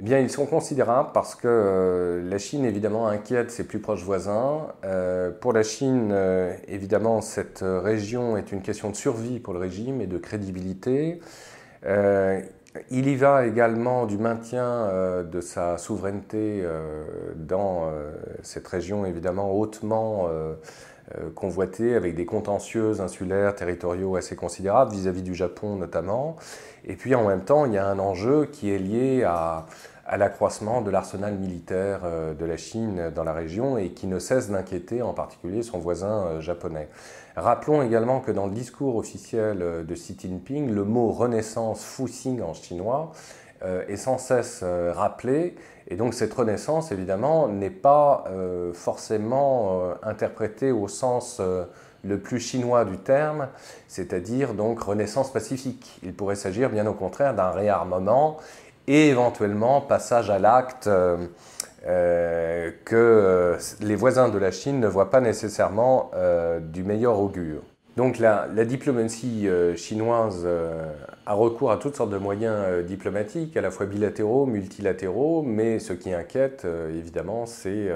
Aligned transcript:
eh 0.00 0.04
bien, 0.04 0.20
ils 0.20 0.30
sont 0.30 0.46
considérables 0.46 1.10
parce 1.12 1.34
que 1.34 1.48
euh, 1.48 2.22
la 2.22 2.38
Chine, 2.38 2.64
évidemment, 2.64 3.08
inquiète 3.08 3.50
ses 3.50 3.66
plus 3.66 3.80
proches 3.80 4.04
voisins. 4.04 4.68
Euh, 4.84 5.32
pour 5.32 5.52
la 5.52 5.64
Chine, 5.64 6.10
euh, 6.12 6.54
évidemment, 6.68 7.20
cette 7.20 7.64
région 7.64 8.36
est 8.36 8.52
une 8.52 8.62
question 8.62 8.90
de 8.90 8.94
survie 8.94 9.40
pour 9.40 9.54
le 9.54 9.58
régime 9.58 10.00
et 10.00 10.06
de 10.06 10.18
crédibilité. 10.18 11.18
il 12.90 13.08
y 13.08 13.16
va 13.16 13.44
également 13.44 14.06
du 14.06 14.18
maintien 14.18 15.24
de 15.24 15.40
sa 15.40 15.78
souveraineté 15.78 16.64
dans 17.34 17.90
cette 18.42 18.68
région, 18.68 19.04
évidemment, 19.04 19.50
hautement 19.52 20.28
convoitée, 21.34 21.94
avec 21.96 22.14
des 22.14 22.26
contentieux 22.26 23.00
insulaires, 23.00 23.54
territoriaux 23.54 24.16
assez 24.16 24.36
considérables 24.36 24.92
vis 24.92 25.08
à 25.08 25.12
-vis 25.12 25.22
du 25.22 25.34
Japon 25.34 25.76
notamment. 25.76 26.36
Et 26.84 26.96
puis 26.96 27.14
en 27.14 27.26
même 27.26 27.44
temps, 27.44 27.66
il 27.66 27.72
y 27.72 27.78
a 27.78 27.86
un 27.86 27.98
enjeu 27.98 28.46
qui 28.46 28.70
est 28.70 28.78
lié 28.78 29.22
à, 29.24 29.66
l'accroissement 30.16 30.80
de 30.80 30.90
l'arsenal 30.90 31.34
militaire 31.34 32.00
euh, 32.04 32.34
de 32.34 32.44
la 32.44 32.56
Chine 32.56 33.10
dans 33.14 33.24
la 33.24 33.32
région 33.32 33.76
et 33.76 33.90
qui 33.90 34.06
ne 34.06 34.18
cesse 34.18 34.48
d'inquiéter 34.48 35.02
en 35.02 35.12
particulier 35.12 35.62
son 35.62 35.78
voisin 35.78 36.24
euh, 36.24 36.40
japonais. 36.40 36.88
Rappelons 37.36 37.82
également 37.82 38.20
que 38.20 38.32
dans 38.32 38.46
le 38.46 38.52
discours 38.52 38.96
officiel 38.96 39.58
euh, 39.60 39.84
de 39.84 39.94
Xi 39.94 40.16
Jinping, 40.18 40.70
le 40.70 40.84
mot 40.84 41.10
renaissance 41.10 41.84
Fuxing 41.84 42.42
en 42.42 42.54
chinois 42.54 43.12
est 43.88 43.96
sans 43.96 44.18
cesse 44.18 44.62
rappelé. 44.62 45.56
Et 45.88 45.96
donc 45.96 46.14
cette 46.14 46.32
renaissance, 46.32 46.92
évidemment, 46.92 47.48
n'est 47.48 47.70
pas 47.70 48.22
forcément 48.72 49.94
interprétée 50.04 50.70
au 50.70 50.86
sens 50.86 51.40
le 52.04 52.18
plus 52.20 52.38
chinois 52.38 52.84
du 52.84 52.98
terme, 52.98 53.48
c'est-à-dire 53.88 54.54
donc 54.54 54.80
renaissance 54.80 55.32
pacifique. 55.32 55.98
Il 56.02 56.14
pourrait 56.14 56.36
s'agir 56.36 56.70
bien 56.70 56.86
au 56.86 56.94
contraire 56.94 57.34
d'un 57.34 57.50
réarmement 57.50 58.36
et 58.88 59.10
éventuellement 59.10 59.82
passage 59.82 60.30
à 60.30 60.38
l'acte 60.38 60.86
euh, 60.86 61.18
euh, 61.86 62.70
que 62.84 62.96
euh, 62.96 63.56
les 63.80 63.94
voisins 63.94 64.30
de 64.30 64.38
la 64.38 64.50
Chine 64.50 64.80
ne 64.80 64.88
voient 64.88 65.10
pas 65.10 65.20
nécessairement 65.20 66.10
du 66.60 66.82
meilleur 66.82 67.20
augure. 67.20 67.62
Donc 67.96 68.18
la, 68.18 68.48
diplomatie 68.64 69.48
chinoise 69.76 70.46
a 71.26 71.32
recours 71.34 71.70
à 71.72 71.76
toutes 71.76 71.96
sortes 71.96 72.10
de 72.10 72.18
moyens 72.18 72.84
diplomatiques, 72.86 73.56
à 73.56 73.60
la 73.60 73.70
fois 73.70 73.86
bilatéraux, 73.86 74.46
multilatéraux, 74.46 75.42
mais 75.42 75.80
ce 75.80 75.92
qui 75.92 76.12
inquiète 76.12 76.66
évidemment, 76.90 77.44
c'est 77.44 77.90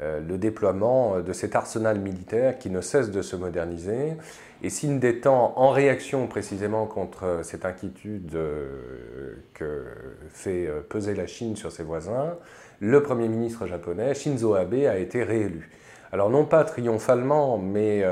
le 0.00 0.36
déploiement 0.38 1.20
de 1.20 1.32
cet 1.32 1.54
arsenal 1.54 2.00
militaire 2.00 2.58
qui 2.58 2.68
ne 2.70 2.80
cesse 2.80 3.10
de 3.10 3.22
se 3.22 3.36
moderniser. 3.36 4.16
Et 4.64 4.70
signe 4.70 4.98
des 4.98 5.20
temps, 5.20 5.52
en 5.56 5.68
réaction 5.68 6.26
précisément 6.26 6.86
contre 6.86 7.40
cette 7.42 7.66
inquiétude 7.66 8.34
euh, 8.34 9.34
que 9.52 9.84
fait 10.30 10.66
euh, 10.66 10.80
peser 10.80 11.14
la 11.14 11.26
Chine 11.26 11.54
sur 11.54 11.70
ses 11.70 11.82
voisins, 11.82 12.38
le 12.80 13.02
Premier 13.02 13.28
ministre 13.28 13.66
japonais, 13.66 14.14
Shinzo 14.14 14.54
Abe, 14.54 14.86
a 14.88 14.96
été 14.96 15.22
réélu. 15.22 15.70
Alors 16.12 16.30
non 16.30 16.46
pas 16.46 16.64
triomphalement, 16.64 17.58
mais 17.58 18.04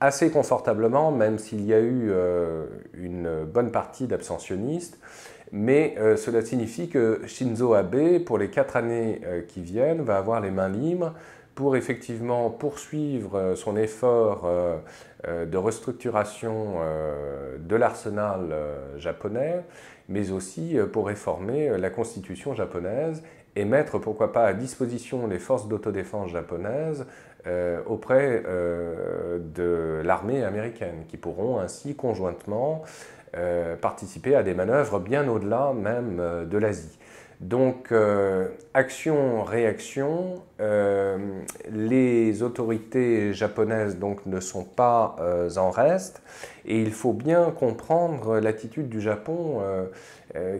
assez 0.00 0.30
confortablement, 0.30 1.10
même 1.10 1.38
s'il 1.38 1.64
y 1.64 1.74
a 1.74 1.80
eu 1.80 2.10
une 2.94 3.44
bonne 3.44 3.70
partie 3.70 4.06
d'abstentionnistes. 4.06 4.98
Mais 5.52 5.94
euh, 5.98 6.16
cela 6.16 6.40
signifie 6.40 6.88
que 6.88 7.20
Shinzo 7.26 7.74
Abe, 7.74 8.20
pour 8.24 8.38
les 8.38 8.48
quatre 8.48 8.74
années 8.74 9.20
euh, 9.26 9.42
qui 9.42 9.60
viennent, 9.60 10.00
va 10.00 10.16
avoir 10.16 10.40
les 10.40 10.50
mains 10.50 10.70
libres 10.70 11.12
pour 11.54 11.76
effectivement 11.76 12.48
poursuivre 12.48 13.36
euh, 13.36 13.54
son 13.54 13.76
effort 13.76 14.48
de 15.28 15.56
restructuration 15.56 16.80
de 17.60 17.76
l'arsenal 17.76 18.52
japonais, 18.96 19.62
mais 20.08 20.32
aussi 20.32 20.76
pour 20.92 21.06
réformer 21.06 21.78
la 21.78 21.90
constitution 21.90 22.54
japonaise 22.54 23.22
et 23.54 23.64
mettre, 23.64 23.98
pourquoi 23.98 24.32
pas, 24.32 24.46
à 24.46 24.52
disposition 24.52 25.28
les 25.28 25.38
forces 25.38 25.68
d'autodéfense 25.68 26.32
japonaises 26.32 27.06
auprès 27.86 28.42
de 29.54 30.02
l'armée 30.04 30.42
américaine, 30.42 31.04
qui 31.06 31.18
pourront 31.18 31.60
ainsi 31.60 31.94
conjointement 31.94 32.82
participer 33.80 34.34
à 34.34 34.42
des 34.42 34.54
manœuvres 34.54 34.98
bien 35.00 35.28
au-delà 35.28 35.72
même 35.72 36.18
euh, 36.20 36.44
de 36.44 36.58
l'Asie. 36.58 36.98
Donc, 37.40 37.90
euh, 37.90 38.48
action-réaction, 38.72 40.42
les 41.72 42.42
autorités 42.44 43.32
japonaises 43.32 43.98
donc, 43.98 44.26
ne 44.26 44.38
sont 44.38 44.62
pas 44.62 45.16
en 45.56 45.70
reste 45.70 46.22
et 46.64 46.80
il 46.80 46.92
faut 46.92 47.12
bien 47.12 47.50
comprendre 47.50 48.38
l'attitude 48.38 48.88
du 48.88 49.00
Japon 49.00 49.60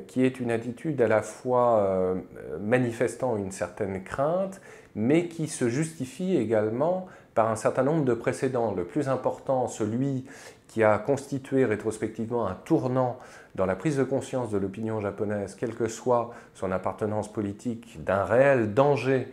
qui 0.09 0.25
est 0.25 0.41
une 0.41 0.51
attitude 0.51 1.01
à 1.01 1.07
la 1.07 1.23
fois 1.23 2.17
manifestant 2.61 3.37
une 3.37 3.53
certaine 3.53 4.03
crainte 4.03 4.61
mais 4.97 5.29
qui 5.29 5.47
se 5.47 5.69
justifie 5.69 6.37
également 6.37 7.07
par 7.35 7.51
un 7.51 7.57
certain 7.57 7.83
nombre 7.83 8.05
de 8.05 8.15
précédents. 8.15 8.75
Le 8.75 8.85
plus 8.85 9.09
important, 9.09 9.69
celui 9.69 10.27
qui 10.69 10.83
a 10.83 10.99
constitué 10.99 11.65
rétrospectivement 11.65 12.47
un 12.47 12.55
tournant 12.55 13.19
dans 13.55 13.67
la 13.67 13.77
prise 13.77 13.99
de 13.99 14.05
conscience 14.05 14.51
de 14.51 14.59
l'opinion 14.59 15.01
japonaise, 15.01 15.55
quelle 15.55 15.75
que 15.75 15.89
soit 15.89 16.31
son 16.55 16.73
appartenance 16.73 17.31
politique, 17.31 18.03
d'un 18.03 18.25
réel 18.25 18.73
danger 18.73 19.29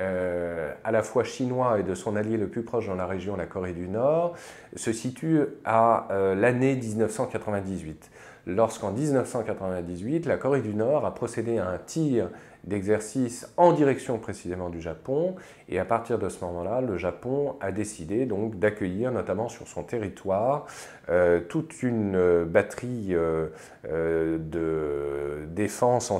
euh, 0.00 0.72
à 0.84 0.90
la 0.90 1.02
fois 1.02 1.24
chinois 1.24 1.78
et 1.78 1.82
de 1.82 1.94
son 1.94 2.16
allié 2.16 2.36
le 2.36 2.48
plus 2.48 2.62
proche 2.62 2.86
dans 2.86 2.94
la 2.94 3.06
région, 3.06 3.36
la 3.36 3.46
Corée 3.46 3.72
du 3.72 3.88
Nord, 3.88 4.34
se 4.74 4.92
situe 4.92 5.40
à 5.64 6.08
euh, 6.10 6.34
l'année 6.34 6.76
1998. 6.76 8.10
Lorsqu'en 8.46 8.90
1998, 8.90 10.26
la 10.26 10.36
Corée 10.36 10.62
du 10.62 10.74
Nord 10.74 11.06
a 11.06 11.14
procédé 11.14 11.58
à 11.58 11.68
un 11.68 11.78
tir 11.78 12.28
d'exercice 12.64 13.48
en 13.56 13.72
direction 13.72 14.18
précisément 14.18 14.68
du 14.68 14.80
Japon. 14.80 15.36
Et 15.68 15.78
à 15.78 15.84
partir 15.84 16.18
de 16.18 16.28
ce 16.28 16.44
moment-là, 16.44 16.80
le 16.80 16.96
Japon 16.96 17.56
a 17.60 17.70
décidé 17.70 18.26
donc 18.26 18.58
d'accueillir 18.58 19.12
notamment 19.12 19.48
sur 19.48 19.68
son 19.68 19.84
territoire 19.84 20.66
euh, 21.08 21.40
toute 21.40 21.82
une 21.82 22.16
euh, 22.16 22.44
batterie 22.44 23.14
euh, 23.14 23.48
de 23.84 25.46
défense 25.46 26.10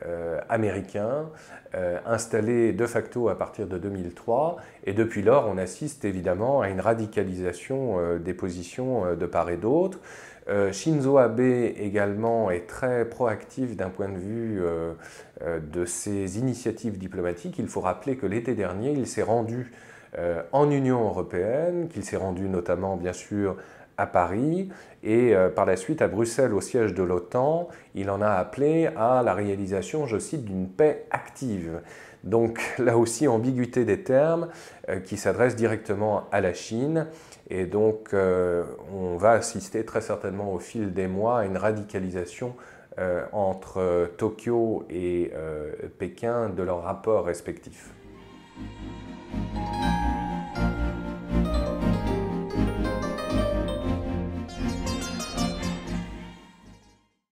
antimissiles 0.00 0.44
américains 0.48 1.28
installés 2.06 2.72
de 2.72 2.86
facto 2.86 3.28
à 3.28 3.36
partir 3.36 3.66
de 3.66 3.78
2003. 3.78 4.56
Et 4.84 4.92
depuis 4.92 5.22
lors, 5.22 5.48
on 5.48 5.58
assiste 5.58 6.04
évidemment 6.04 6.60
à 6.60 6.68
une 6.68 6.80
radicalisation 6.80 8.16
des 8.18 8.32
positions 8.32 9.14
de 9.16 9.26
part 9.26 9.50
et 9.50 9.56
d'autre. 9.56 9.98
Euh, 10.48 10.72
Shinzo 10.72 11.18
Abe 11.18 11.40
également 11.40 12.50
est 12.50 12.66
très 12.66 13.04
proactif 13.04 13.76
d'un 13.76 13.90
point 13.90 14.08
de 14.08 14.16
vue 14.16 14.60
euh, 14.62 14.94
euh, 15.42 15.60
de 15.60 15.84
ses 15.84 16.38
initiatives 16.38 16.96
diplomatiques. 16.96 17.58
Il 17.58 17.68
faut 17.68 17.82
rappeler 17.82 18.16
que 18.16 18.26
l'été 18.26 18.54
dernier, 18.54 18.92
il 18.92 19.06
s'est 19.06 19.22
rendu 19.22 19.72
en 20.52 20.70
Union 20.70 21.04
européenne, 21.04 21.86
qu'il 21.88 22.02
s'est 22.02 22.16
rendu 22.16 22.48
notamment 22.48 22.96
bien 22.96 23.12
sûr 23.12 23.58
à 23.98 24.06
Paris 24.06 24.70
et 25.02 25.34
par 25.54 25.66
la 25.66 25.76
suite 25.76 26.02
à 26.02 26.08
Bruxelles 26.08 26.54
au 26.54 26.60
siège 26.60 26.94
de 26.94 27.02
l'OTAN. 27.02 27.68
Il 27.94 28.10
en 28.10 28.22
a 28.22 28.30
appelé 28.30 28.88
à 28.96 29.22
la 29.22 29.34
réalisation, 29.34 30.06
je 30.06 30.18
cite, 30.18 30.44
d'une 30.44 30.68
paix 30.68 31.06
active. 31.10 31.80
Donc 32.24 32.60
là 32.78 32.96
aussi, 32.96 33.28
ambiguïté 33.28 33.84
des 33.84 34.02
termes 34.02 34.48
qui 35.04 35.16
s'adresse 35.16 35.54
directement 35.54 36.24
à 36.32 36.40
la 36.40 36.54
Chine. 36.54 37.06
Et 37.50 37.66
donc, 37.66 38.12
euh, 38.12 38.64
on 38.92 39.16
va 39.16 39.32
assister 39.32 39.84
très 39.84 40.00
certainement 40.00 40.52
au 40.52 40.58
fil 40.58 40.92
des 40.92 41.06
mois 41.06 41.40
à 41.40 41.44
une 41.46 41.56
radicalisation 41.56 42.54
euh, 42.98 43.24
entre 43.32 44.10
Tokyo 44.18 44.84
et 44.90 45.32
euh, 45.34 45.72
Pékin 45.98 46.50
de 46.50 46.62
leurs 46.62 46.82
rapports 46.82 47.24
respectifs. 47.24 47.90